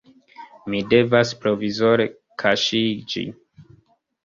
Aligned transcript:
Mi 0.73 0.79
devas 0.93 1.33
provizore 1.43 2.09
kaŝiĝi. 2.45 3.27